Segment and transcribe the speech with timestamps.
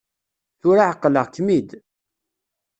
[0.59, 1.69] Tura εeqleɣ-kem-id.